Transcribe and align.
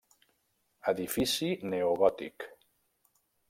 Edifici 0.91 1.51
neogòtic. 1.69 2.49